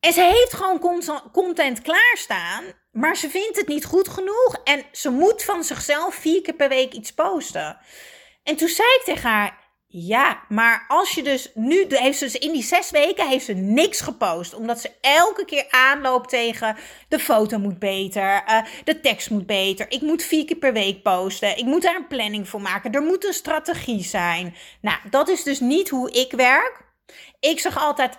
En 0.00 0.12
ze 0.12 0.20
heeft 0.20 0.54
gewoon 0.54 1.04
content 1.32 1.82
klaarstaan, 1.82 2.64
maar 2.96 3.16
ze 3.16 3.30
vindt 3.30 3.56
het 3.56 3.68
niet 3.68 3.84
goed 3.84 4.08
genoeg 4.08 4.60
en 4.64 4.84
ze 4.92 5.10
moet 5.10 5.42
van 5.42 5.64
zichzelf 5.64 6.14
vier 6.14 6.42
keer 6.42 6.54
per 6.54 6.68
week 6.68 6.92
iets 6.92 7.12
posten. 7.12 7.78
En 8.42 8.56
toen 8.56 8.68
zei 8.68 8.88
ik 8.88 9.02
tegen 9.04 9.30
haar, 9.30 9.64
ja, 9.86 10.42
maar 10.48 10.84
als 10.88 11.10
je 11.10 11.22
dus 11.22 11.50
nu, 11.54 11.86
heeft 11.88 12.18
ze 12.18 12.24
dus 12.24 12.34
in 12.34 12.52
die 12.52 12.62
zes 12.62 12.90
weken 12.90 13.28
heeft 13.28 13.44
ze 13.44 13.52
niks 13.52 14.00
gepost. 14.00 14.54
Omdat 14.54 14.80
ze 14.80 14.90
elke 15.00 15.44
keer 15.44 15.66
aanloopt 15.70 16.28
tegen 16.28 16.76
de 17.08 17.18
foto 17.18 17.58
moet 17.58 17.78
beter, 17.78 18.42
uh, 18.48 18.58
de 18.84 19.00
tekst 19.00 19.30
moet 19.30 19.46
beter. 19.46 19.90
Ik 19.90 20.00
moet 20.00 20.22
vier 20.22 20.44
keer 20.44 20.56
per 20.56 20.72
week 20.72 21.02
posten. 21.02 21.58
Ik 21.58 21.64
moet 21.64 21.82
daar 21.82 21.96
een 21.96 22.06
planning 22.06 22.48
voor 22.48 22.60
maken. 22.60 22.92
Er 22.92 23.02
moet 23.02 23.26
een 23.26 23.32
strategie 23.32 24.04
zijn. 24.04 24.54
Nou, 24.80 24.98
dat 25.10 25.28
is 25.28 25.42
dus 25.42 25.60
niet 25.60 25.88
hoe 25.88 26.10
ik 26.10 26.32
werk. 26.32 26.84
Ik 27.40 27.60
zeg 27.60 27.78
altijd 27.78 28.18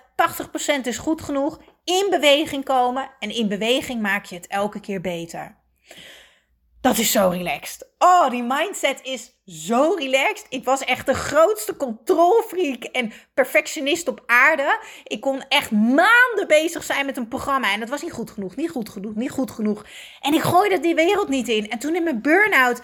80% 0.80 0.82
is 0.84 0.98
goed 0.98 1.22
genoeg. 1.22 1.60
In 1.96 2.08
beweging 2.10 2.64
komen 2.64 3.10
en 3.20 3.30
in 3.36 3.48
beweging 3.48 4.02
maak 4.02 4.26
je 4.26 4.36
het 4.36 4.48
elke 4.48 4.80
keer 4.80 5.02
beter. 5.02 5.56
Dat 6.82 6.98
is 6.98 7.12
zo 7.12 7.30
relaxed. 7.30 7.88
Oh, 7.98 8.30
die 8.30 8.44
mindset 8.44 9.00
is 9.04 9.32
zo 9.46 9.96
relaxed. 9.98 10.46
Ik 10.50 10.64
was 10.64 10.84
echt 10.84 11.06
de 11.06 11.14
grootste 11.14 11.78
controlfreak 11.78 12.84
en 12.84 13.12
perfectionist 13.34 14.08
op 14.08 14.24
aarde. 14.26 14.80
Ik 15.04 15.22
kon 15.22 15.44
echt 15.50 15.72
maanden 15.72 16.48
bezig 16.48 16.84
zijn 16.84 17.06
met 17.06 17.18
een 17.18 17.28
programma. 17.28 17.74
En 17.74 17.80
dat 17.80 17.90
was 17.90 18.02
niet 18.02 18.12
goed 18.12 18.32
genoeg, 18.32 18.56
niet 18.56 18.70
goed 18.70 18.90
genoeg, 18.90 19.16
niet 19.16 19.32
goed 19.32 19.52
genoeg. 19.52 19.86
En 20.22 20.34
ik 20.34 20.42
gooide 20.42 20.80
die 20.80 20.96
wereld 20.96 21.28
niet 21.28 21.48
in. 21.48 21.70
En 21.70 21.80
toen 21.80 21.96
in 21.96 22.04
mijn 22.04 22.22
burn-out 22.22 22.82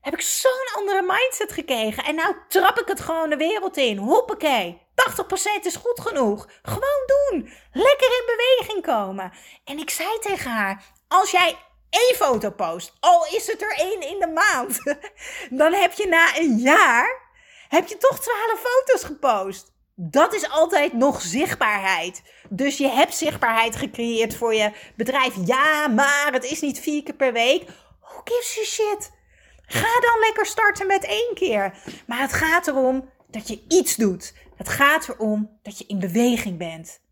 heb 0.00 0.14
ik 0.14 0.20
zo'n 0.20 0.78
andere 0.78 1.02
mindset 1.02 1.52
gekregen. 1.52 2.04
En 2.04 2.14
nou 2.14 2.34
trap 2.48 2.78
ik 2.78 2.88
het 2.88 3.00
gewoon 3.00 3.30
de 3.30 3.36
wereld 3.36 3.76
in. 3.76 3.96
Hoppakee. 3.96 4.83
80% 4.94 5.62
is 5.62 5.76
goed 5.76 6.00
genoeg. 6.00 6.48
Gewoon 6.62 7.06
doen. 7.06 7.52
Lekker 7.72 8.08
in 8.08 8.36
beweging 8.36 8.82
komen. 8.82 9.32
En 9.64 9.78
ik 9.78 9.90
zei 9.90 10.18
tegen 10.18 10.50
haar: 10.50 10.84
Als 11.08 11.30
jij 11.30 11.56
één 11.90 12.16
foto 12.16 12.50
post, 12.50 12.92
al 13.00 13.26
is 13.26 13.46
het 13.46 13.62
er 13.62 13.74
één 13.76 14.00
in 14.00 14.18
de 14.18 14.32
maand, 14.34 14.78
dan 15.60 15.72
heb 15.72 15.92
je 15.92 16.06
na 16.06 16.38
een 16.38 16.58
jaar 16.58 17.22
heb 17.68 17.88
je 17.88 17.96
toch 17.96 18.20
12 18.20 18.60
foto's 18.60 19.04
gepost. 19.04 19.72
Dat 19.94 20.34
is 20.34 20.50
altijd 20.50 20.92
nog 20.92 21.20
zichtbaarheid. 21.20 22.22
Dus 22.48 22.78
je 22.78 22.88
hebt 22.88 23.14
zichtbaarheid 23.14 23.76
gecreëerd 23.76 24.36
voor 24.36 24.54
je 24.54 24.72
bedrijf. 24.96 25.34
Ja, 25.44 25.88
maar 25.88 26.32
het 26.32 26.44
is 26.44 26.60
niet 26.60 26.80
vier 26.80 27.02
keer 27.02 27.14
per 27.14 27.32
week. 27.32 27.64
Who 28.00 28.20
gives 28.24 28.58
a 28.60 28.64
shit? 28.64 29.10
Ga 29.66 30.00
dan 30.00 30.18
lekker 30.20 30.46
starten 30.46 30.86
met 30.86 31.04
één 31.04 31.30
keer. 31.34 31.74
Maar 32.06 32.20
het 32.20 32.32
gaat 32.32 32.66
erom 32.66 33.10
dat 33.28 33.48
je 33.48 33.64
iets 33.68 33.96
doet. 33.96 34.32
Het 34.56 34.68
gaat 34.68 35.08
erom 35.08 35.58
dat 35.62 35.78
je 35.78 35.84
in 35.86 35.98
beweging 35.98 36.58
bent. 36.58 37.02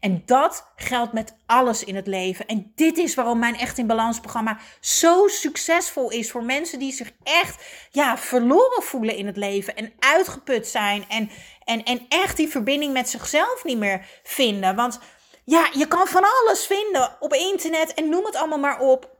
En 0.00 0.22
dat 0.26 0.70
geldt 0.76 1.12
met 1.12 1.34
alles 1.46 1.84
in 1.84 1.96
het 1.96 2.06
leven. 2.06 2.46
En 2.46 2.72
dit 2.74 2.98
is 2.98 3.14
waarom 3.14 3.38
mijn 3.38 3.58
Echt 3.58 3.78
in 3.78 3.86
Balans 3.86 4.20
programma 4.20 4.58
zo 4.80 5.28
succesvol 5.28 6.10
is 6.10 6.30
voor 6.30 6.44
mensen 6.44 6.78
die 6.78 6.92
zich 6.92 7.12
echt 7.22 7.64
ja, 7.90 8.18
verloren 8.18 8.82
voelen 8.82 9.16
in 9.16 9.26
het 9.26 9.36
leven 9.36 9.76
en 9.76 9.92
uitgeput 9.98 10.66
zijn 10.66 11.04
en, 11.08 11.30
en, 11.64 11.84
en 11.84 12.06
echt 12.08 12.36
die 12.36 12.48
verbinding 12.48 12.92
met 12.92 13.08
zichzelf 13.08 13.64
niet 13.64 13.78
meer 13.78 14.06
vinden. 14.22 14.76
Want 14.76 14.98
ja, 15.44 15.68
je 15.72 15.88
kan 15.88 16.06
van 16.06 16.24
alles 16.24 16.66
vinden 16.66 17.16
op 17.20 17.34
internet 17.34 17.94
en 17.94 18.08
noem 18.08 18.24
het 18.24 18.36
allemaal 18.36 18.58
maar 18.58 18.80
op. 18.80 19.18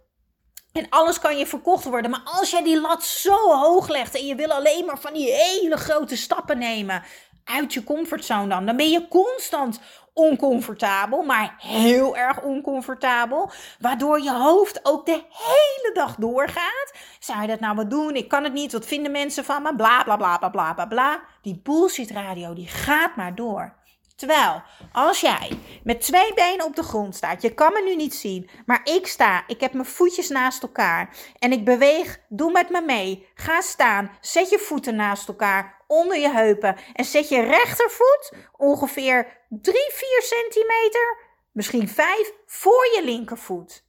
En 0.73 0.87
alles 0.89 1.19
kan 1.19 1.39
je 1.39 1.47
verkocht 1.47 1.85
worden. 1.85 2.11
Maar 2.11 2.23
als 2.25 2.51
jij 2.51 2.63
die 2.63 2.81
lat 2.81 3.05
zo 3.05 3.35
hoog 3.35 3.89
legt 3.89 4.15
en 4.15 4.27
je 4.27 4.35
wil 4.35 4.53
alleen 4.53 4.85
maar 4.85 5.01
van 5.01 5.13
die 5.13 5.33
hele 5.33 5.77
grote 5.77 6.17
stappen 6.17 6.59
nemen 6.59 7.03
uit 7.45 7.73
je 7.73 7.85
comfortzone 7.85 8.49
dan, 8.49 8.67
dan 8.67 8.77
ben 8.77 8.91
je 8.91 9.09
constant 9.09 9.81
oncomfortabel, 10.13 11.23
maar 11.23 11.55
heel 11.59 12.17
erg 12.17 12.43
oncomfortabel. 12.43 13.51
Waardoor 13.79 14.23
je 14.23 14.33
hoofd 14.33 14.81
ook 14.83 15.07
de 15.07 15.23
hele 15.29 15.91
dag 15.95 16.15
doorgaat. 16.15 16.93
Zou 17.19 17.41
je 17.41 17.47
dat 17.47 17.61
nou 17.61 17.77
wat 17.77 17.91
doen? 17.91 18.17
Ik 18.17 18.29
kan 18.29 18.45
het 18.45 18.53
niet. 18.53 18.73
Wat 18.73 18.87
vinden 18.87 19.13
mensen 19.13 19.45
van 19.45 19.63
me? 19.63 19.77
Bla 19.77 20.03
bla 20.03 20.17
bla 20.17 20.39
bla 20.39 20.49
bla 20.49 20.75
bla 20.75 20.87
bla. 20.87 21.21
Die 21.43 21.61
bullshit 21.63 22.11
radio, 22.11 22.55
die 22.55 22.69
gaat 22.69 23.17
maar 23.17 23.35
door. 23.35 23.79
Terwijl, 24.17 24.63
als 24.93 25.21
jij 25.21 25.59
met 25.85 26.01
twee 26.01 26.35
benen 26.35 26.67
op 26.67 26.77
de 26.77 26.83
grond 26.83 27.17
staat, 27.17 27.43
je 27.43 27.55
kan 27.55 27.73
me 27.73 27.83
nu 27.83 27.97
niet 27.97 28.15
zien, 28.15 28.51
maar 28.67 28.81
ik 28.85 29.07
sta, 29.07 29.45
ik 29.47 29.61
heb 29.61 29.73
mijn 29.73 29.87
voetjes 29.87 30.29
naast 30.29 30.63
elkaar 30.63 31.17
en 31.39 31.53
ik 31.53 31.65
beweeg, 31.65 32.21
doe 32.29 32.53
met 32.53 32.71
me 32.71 32.81
mee. 32.81 33.29
Ga 33.35 33.61
staan, 33.61 34.11
zet 34.21 34.51
je 34.51 34.59
voeten 34.59 34.97
naast 34.97 35.29
elkaar 35.29 35.80
onder 35.91 36.19
je 36.19 36.31
heupen 36.31 36.77
en 36.93 37.05
zet 37.05 37.29
je 37.29 37.41
rechtervoet 37.41 38.33
ongeveer 38.57 39.45
3, 39.49 39.75
4 39.93 40.23
centimeter, 40.23 41.19
misschien 41.53 41.89
5, 41.89 42.33
voor 42.47 42.85
je 42.95 43.01
linkervoet. 43.05 43.85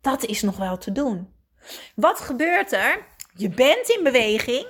Dat 0.00 0.24
is 0.24 0.42
nog 0.42 0.56
wel 0.56 0.78
te 0.78 0.92
doen. 0.92 1.34
Wat 1.94 2.20
gebeurt 2.20 2.72
er? 2.72 3.06
Je 3.34 3.48
bent 3.48 3.88
in 3.88 4.02
beweging. 4.02 4.66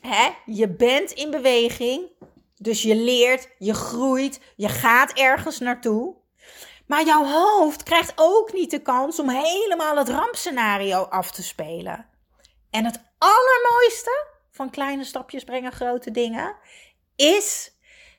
Hè? 0.00 0.28
Je 0.46 0.68
bent 0.68 1.10
in 1.10 1.30
beweging. 1.30 2.08
Dus 2.56 2.82
je 2.82 2.94
leert, 2.94 3.48
je 3.58 3.74
groeit, 3.74 4.40
je 4.56 4.68
gaat 4.68 5.12
ergens 5.12 5.58
naartoe. 5.58 6.16
Maar 6.86 7.04
jouw 7.04 7.24
hoofd 7.24 7.82
krijgt 7.82 8.12
ook 8.16 8.52
niet 8.52 8.70
de 8.70 8.82
kans 8.82 9.18
om 9.18 9.28
helemaal 9.28 9.96
het 9.96 10.08
rampscenario 10.08 11.02
af 11.02 11.30
te 11.30 11.42
spelen. 11.42 12.09
En 12.70 12.84
het 12.84 13.00
allermooiste 13.18 14.26
van 14.50 14.70
kleine 14.70 15.04
stapjes 15.04 15.44
brengen 15.44 15.72
grote 15.72 16.10
dingen 16.10 16.56
is 17.16 17.78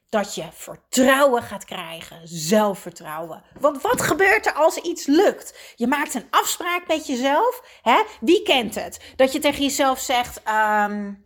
dat 0.10 0.36
je 0.36 0.48
vertrouwen 0.52 1.44
gaat 1.44 1.66
krijgen, 1.66 2.22
zelfvertrouwen. 2.28 3.44
Want 3.60 3.82
wat 3.82 4.02
gebeurt 4.02 4.46
er 4.46 4.54
als 4.54 4.78
iets 4.78 5.06
lukt? 5.06 5.74
Je 5.76 5.88
maakt 5.88 6.14
een 6.14 6.28
afspraak 6.30 6.88
met 6.88 7.08
jezelf. 7.08 7.80
Hè? 7.82 8.04
Wie 8.20 8.44
kent 8.44 8.76
het? 8.76 9.14
Dat 9.16 9.32
je 9.32 9.40
tegen 9.40 9.64
jezelf 9.64 10.00
zegt: 10.00 10.42
um, 10.48 11.22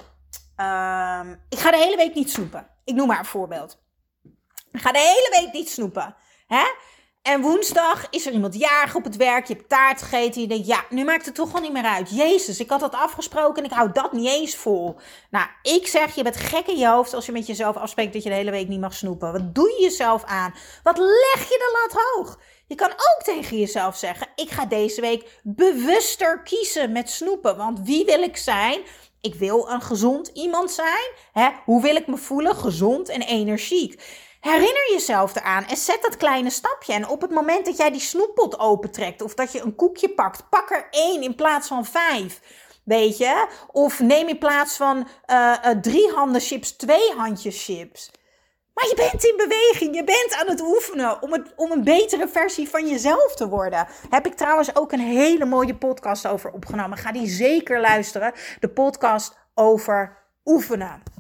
um, 0.66 1.42
Ik 1.50 1.60
ga 1.60 1.72
de 1.72 1.78
hele 1.78 1.96
week 1.96 2.14
niet 2.14 2.32
snoepen. 2.32 2.68
Ik 2.84 2.96
noem 2.96 3.08
maar 3.08 3.20
een 3.20 3.26
voorbeeld. 3.26 3.84
Ik 4.72 4.82
ga 4.82 4.92
de 4.92 5.00
hele 5.00 5.42
week 5.42 5.54
niet 5.54 5.70
snoepen. 5.70 6.16
Hè? 6.48 6.66
En 7.26 7.42
woensdag 7.42 8.08
is 8.10 8.26
er 8.26 8.34
iemand 8.34 8.60
jarig 8.60 8.96
op 8.96 9.04
het 9.04 9.16
werk. 9.16 9.48
Je 9.48 9.54
hebt 9.54 9.70
taart 9.70 10.02
gegeten. 10.02 10.42
Je 10.42 10.48
denkt, 10.48 10.68
ja, 10.68 10.84
nu 10.90 11.04
maakt 11.04 11.26
het 11.26 11.36
toch 11.36 11.52
wel 11.52 11.62
niet 11.62 11.74
meer 11.74 11.84
uit. 11.84 12.10
Jezus, 12.10 12.60
ik 12.60 12.70
had 12.70 12.80
dat 12.80 12.94
afgesproken 12.94 13.64
en 13.64 13.70
ik 13.70 13.76
hou 13.76 13.92
dat 13.92 14.12
niet 14.12 14.28
eens 14.28 14.56
vol. 14.56 14.96
Nou, 15.30 15.48
ik 15.62 15.88
zeg, 15.88 16.16
je 16.16 16.24
bent 16.24 16.36
gek 16.36 16.68
in 16.68 16.78
je 16.78 16.88
hoofd 16.88 17.14
als 17.14 17.26
je 17.26 17.32
met 17.32 17.48
jezelf 17.48 17.76
afspreekt 17.76 18.14
dat 18.14 18.24
je 18.24 18.30
de 18.30 18.36
hele 18.36 18.52
week 18.52 18.68
niet 18.68 18.80
mag 18.80 18.94
snoepen. 18.94 19.32
Wat 19.32 19.56
doe 19.56 19.70
je 19.70 19.82
jezelf 19.82 20.24
aan? 20.24 20.54
Wat 20.84 20.98
leg 20.98 21.50
je 21.50 21.58
de 21.58 21.80
lat 21.82 22.04
hoog? 22.04 22.40
Je 22.68 22.76
kan 22.76 22.92
ook 22.92 23.22
tegen 23.24 23.60
jezelf 23.60 23.98
zeggen: 23.98 24.28
Ik 24.36 24.50
ga 24.50 24.66
deze 24.66 25.02
week 25.02 25.40
bewuster 25.44 26.42
kiezen 26.44 26.92
met 26.92 27.10
snoepen. 27.10 27.58
Want 27.58 27.80
wie 27.84 28.06
wil 28.06 28.22
ik 28.22 28.38
zijn? 28.38 28.82
Ik 29.22 29.36
wil 29.36 29.70
een 29.70 29.82
gezond 29.82 30.28
iemand 30.34 30.72
zijn. 30.72 31.12
Hè? 31.32 31.50
Hoe 31.64 31.82
wil 31.82 31.96
ik 31.96 32.08
me 32.08 32.18
voelen? 32.18 32.56
Gezond 32.56 33.10
en 33.10 33.22
energiek. 33.22 34.02
Herinner 34.46 34.92
jezelf 34.92 35.36
eraan 35.36 35.66
en 35.66 35.78
zet 35.78 36.02
dat 36.02 36.18
kleine 36.18 36.50
stapje. 36.50 36.94
En 36.94 37.08
op 37.08 37.22
het 37.22 37.32
moment 37.32 37.66
dat 37.66 37.78
jij 37.78 37.92
die 37.92 38.00
snoeppot 38.00 38.60
opentrekt 38.60 39.22
of 39.22 39.34
dat 39.34 39.52
je 39.52 39.62
een 39.62 39.76
koekje 39.76 40.10
pakt, 40.10 40.50
pak 40.50 40.72
er 40.72 40.88
één 40.92 41.22
in 41.22 41.36
plaats 41.36 41.68
van 41.68 41.86
vijf. 41.86 42.40
Weet 42.84 43.18
je? 43.18 43.48
Of 43.72 44.00
neem 44.00 44.28
in 44.28 44.38
plaats 44.38 44.76
van 44.76 45.08
uh, 45.28 45.54
drie 45.82 46.12
handen 46.12 46.42
chips, 46.42 46.72
twee 46.72 47.12
handjes 47.18 47.66
chips. 47.66 48.12
Maar 48.74 48.88
je 48.88 48.96
bent 48.96 49.24
in 49.24 49.38
beweging, 49.38 49.96
je 49.96 50.04
bent 50.04 50.36
aan 50.40 50.48
het 50.48 50.62
oefenen 50.62 51.22
om, 51.22 51.32
het, 51.32 51.54
om 51.56 51.72
een 51.72 51.84
betere 51.84 52.28
versie 52.28 52.70
van 52.70 52.88
jezelf 52.88 53.36
te 53.36 53.48
worden. 53.48 53.88
Heb 54.10 54.26
ik 54.26 54.34
trouwens 54.34 54.76
ook 54.76 54.92
een 54.92 55.00
hele 55.00 55.46
mooie 55.46 55.76
podcast 55.76 56.28
over 56.28 56.52
opgenomen. 56.52 56.98
Ga 56.98 57.12
die 57.12 57.28
zeker 57.28 57.82
luisteren. 57.82 58.34
De 58.60 58.70
podcast 58.70 59.38
over 59.54 60.18
oefenen. 60.44 61.15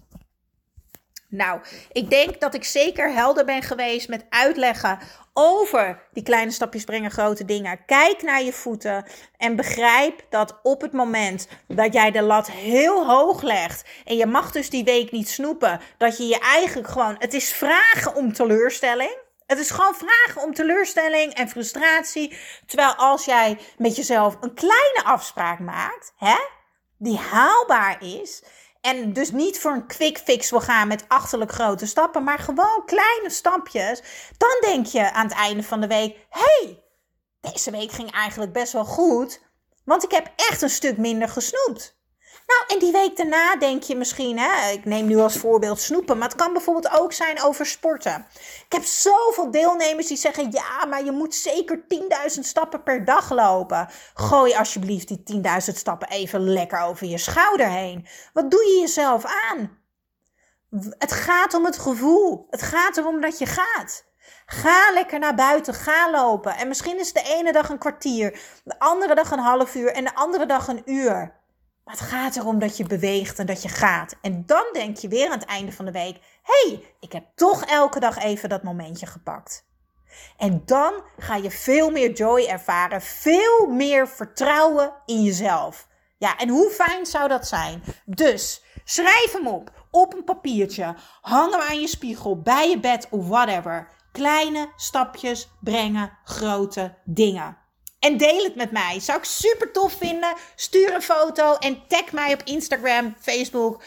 Nou, 1.35 1.59
ik 1.91 2.09
denk 2.09 2.39
dat 2.39 2.53
ik 2.53 2.63
zeker 2.63 3.13
helder 3.13 3.45
ben 3.45 3.61
geweest 3.61 4.07
met 4.07 4.25
uitleggen 4.29 4.99
over 5.33 6.07
die 6.13 6.23
kleine 6.23 6.51
stapjes 6.51 6.83
brengen 6.83 7.11
grote 7.11 7.45
dingen. 7.45 7.85
Kijk 7.85 8.21
naar 8.21 8.43
je 8.43 8.53
voeten 8.53 9.05
en 9.37 9.55
begrijp 9.55 10.25
dat 10.29 10.59
op 10.63 10.81
het 10.81 10.91
moment 10.91 11.47
dat 11.67 11.93
jij 11.93 12.11
de 12.11 12.21
lat 12.21 12.51
heel 12.51 13.07
hoog 13.07 13.41
legt 13.41 13.89
en 14.05 14.15
je 14.15 14.25
mag 14.25 14.51
dus 14.51 14.69
die 14.69 14.83
week 14.83 15.11
niet 15.11 15.29
snoepen, 15.29 15.79
dat 15.97 16.17
je 16.17 16.27
je 16.27 16.39
eigenlijk 16.39 16.87
gewoon, 16.87 17.15
het 17.19 17.33
is 17.33 17.53
vragen 17.53 18.15
om 18.15 18.33
teleurstelling. 18.33 19.23
Het 19.45 19.59
is 19.59 19.71
gewoon 19.71 19.95
vragen 19.95 20.41
om 20.41 20.53
teleurstelling 20.53 21.33
en 21.33 21.49
frustratie. 21.49 22.37
Terwijl 22.65 22.93
als 22.95 23.25
jij 23.25 23.57
met 23.77 23.95
jezelf 23.95 24.37
een 24.39 24.53
kleine 24.53 25.01
afspraak 25.03 25.59
maakt, 25.59 26.13
hè, 26.17 26.35
die 26.97 27.17
haalbaar 27.17 28.03
is, 28.03 28.43
en 28.85 29.13
dus 29.13 29.31
niet 29.31 29.59
voor 29.59 29.71
een 29.71 29.87
quick 29.87 30.17
fix 30.17 30.49
wil 30.49 30.61
gaan 30.61 30.87
met 30.87 31.05
achterlijk 31.07 31.51
grote 31.51 31.85
stappen, 31.85 32.23
maar 32.23 32.39
gewoon 32.39 32.85
kleine 32.85 33.29
stapjes. 33.29 34.01
Dan 34.37 34.57
denk 34.61 34.85
je 34.85 35.11
aan 35.11 35.27
het 35.27 35.35
einde 35.35 35.63
van 35.63 35.81
de 35.81 35.87
week: 35.87 36.17
hey, 36.29 36.83
deze 37.41 37.71
week 37.71 37.91
ging 37.91 38.11
eigenlijk 38.11 38.53
best 38.53 38.73
wel 38.73 38.85
goed. 38.85 39.41
Want 39.85 40.03
ik 40.03 40.11
heb 40.11 40.31
echt 40.35 40.61
een 40.61 40.69
stuk 40.69 40.97
minder 40.97 41.29
gesnoept. 41.29 41.94
Nou, 42.45 42.63
en 42.67 42.79
die 42.79 42.91
week 42.91 43.17
daarna 43.17 43.55
denk 43.55 43.83
je 43.83 43.95
misschien, 43.95 44.39
hè, 44.39 44.71
ik 44.71 44.85
neem 44.85 45.05
nu 45.05 45.17
als 45.17 45.37
voorbeeld 45.37 45.79
snoepen, 45.79 46.17
maar 46.17 46.27
het 46.27 46.37
kan 46.37 46.53
bijvoorbeeld 46.53 46.99
ook 46.99 47.13
zijn 47.13 47.41
over 47.41 47.65
sporten. 47.65 48.27
Ik 48.65 48.65
heb 48.73 48.83
zoveel 48.83 49.51
deelnemers 49.51 50.07
die 50.07 50.17
zeggen, 50.17 50.51
ja, 50.51 50.85
maar 50.85 51.05
je 51.05 51.11
moet 51.11 51.35
zeker 51.35 51.85
10.000 51.87 52.39
stappen 52.39 52.83
per 52.83 53.05
dag 53.05 53.31
lopen. 53.31 53.89
Gooi 54.13 54.53
alsjeblieft 54.53 55.07
die 55.07 55.41
10.000 55.43 55.75
stappen 55.75 56.09
even 56.09 56.39
lekker 56.39 56.79
over 56.79 57.07
je 57.07 57.17
schouder 57.17 57.69
heen. 57.69 58.07
Wat 58.33 58.51
doe 58.51 58.65
je 58.65 58.79
jezelf 58.79 59.25
aan? 59.25 59.83
Het 60.97 61.11
gaat 61.11 61.53
om 61.53 61.65
het 61.65 61.77
gevoel. 61.77 62.47
Het 62.49 62.61
gaat 62.61 62.97
erom 62.97 63.21
dat 63.21 63.37
je 63.37 63.45
gaat. 63.45 64.05
Ga 64.45 64.91
lekker 64.93 65.19
naar 65.19 65.35
buiten, 65.35 65.73
ga 65.73 66.11
lopen. 66.11 66.55
En 66.55 66.67
misschien 66.67 66.99
is 66.99 67.13
de 67.13 67.21
ene 67.21 67.51
dag 67.51 67.69
een 67.69 67.77
kwartier, 67.77 68.39
de 68.63 68.79
andere 68.79 69.15
dag 69.15 69.31
een 69.31 69.39
half 69.39 69.75
uur 69.75 69.91
en 69.91 70.03
de 70.03 70.15
andere 70.15 70.45
dag 70.45 70.67
een 70.67 70.81
uur. 70.85 71.43
Maar 71.85 71.95
het 71.95 72.03
gaat 72.03 72.35
erom 72.35 72.59
dat 72.59 72.77
je 72.77 72.83
beweegt 72.83 73.39
en 73.39 73.45
dat 73.45 73.61
je 73.61 73.69
gaat. 73.69 74.15
En 74.21 74.43
dan 74.45 74.65
denk 74.73 74.97
je 74.97 75.07
weer 75.07 75.25
aan 75.25 75.39
het 75.39 75.47
einde 75.47 75.71
van 75.71 75.85
de 75.85 75.91
week: 75.91 76.19
hey, 76.43 76.83
ik 76.99 77.11
heb 77.11 77.25
toch 77.35 77.63
elke 77.63 77.99
dag 77.99 78.17
even 78.17 78.49
dat 78.49 78.63
momentje 78.63 79.05
gepakt. 79.05 79.65
En 80.37 80.61
dan 80.65 81.03
ga 81.17 81.35
je 81.35 81.51
veel 81.51 81.89
meer 81.89 82.11
joy 82.11 82.45
ervaren, 82.45 83.01
veel 83.01 83.67
meer 83.67 84.07
vertrouwen 84.07 84.93
in 85.05 85.23
jezelf. 85.23 85.87
Ja, 86.17 86.37
en 86.37 86.49
hoe 86.49 86.69
fijn 86.69 87.05
zou 87.05 87.27
dat 87.27 87.47
zijn? 87.47 87.83
Dus 88.05 88.63
schrijf 88.83 89.31
hem 89.31 89.47
op, 89.47 89.87
op 89.91 90.13
een 90.13 90.23
papiertje, 90.23 90.95
hang 91.21 91.51
hem 91.51 91.61
aan 91.61 91.81
je 91.81 91.87
spiegel, 91.87 92.41
bij 92.41 92.69
je 92.69 92.79
bed 92.79 93.07
of 93.09 93.27
whatever. 93.27 93.87
Kleine 94.11 94.69
stapjes 94.75 95.49
brengen 95.61 96.17
grote 96.23 96.95
dingen. 97.03 97.57
En 98.05 98.17
deel 98.17 98.43
het 98.43 98.55
met 98.55 98.71
mij. 98.71 98.99
Zou 98.99 99.17
ik 99.17 99.23
super 99.23 99.71
tof 99.71 99.93
vinden. 99.93 100.33
Stuur 100.55 100.93
een 100.93 101.01
foto 101.01 101.55
en 101.55 101.87
tag 101.87 102.11
mij 102.11 102.33
op 102.33 102.41
Instagram, 102.43 103.15
Facebook, 103.21 103.83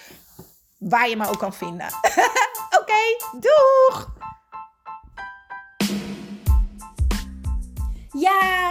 waar 0.78 1.08
je 1.08 1.16
me 1.16 1.28
ook 1.28 1.38
kan 1.38 1.54
vinden. 1.54 1.86
Oké, 2.80 3.16
doeg! 3.40 4.16
Ja, 8.12 8.57